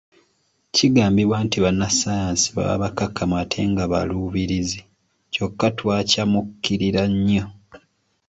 [0.75, 4.79] Kigambibwa nti bannassaayansi baba bakkakkamu ate nga baluubirizi,
[5.33, 7.45] kyokka twacamuukirira nnyo.